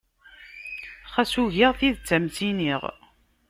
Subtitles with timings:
[1.13, 2.81] Xas ugiɣ, tidet ad m-tt-iniɣ.